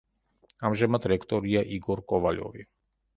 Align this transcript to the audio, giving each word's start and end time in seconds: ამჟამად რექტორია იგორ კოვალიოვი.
ამჟამად 0.69 1.05
რექტორია 1.13 1.61
იგორ 1.75 2.01
კოვალიოვი. 2.13 2.65